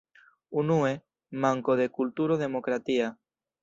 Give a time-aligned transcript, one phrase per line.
[0.61, 0.93] Unue:
[1.45, 3.17] manko de kulturo demokratia.